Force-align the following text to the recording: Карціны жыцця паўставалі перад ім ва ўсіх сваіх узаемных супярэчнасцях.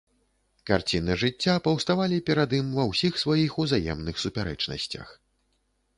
Карціны 0.69 1.17
жыцця 1.23 1.53
паўставалі 1.67 2.17
перад 2.29 2.57
ім 2.61 2.73
ва 2.79 2.87
ўсіх 2.93 3.13
сваіх 3.27 3.51
узаемных 3.65 4.15
супярэчнасцях. 4.27 5.07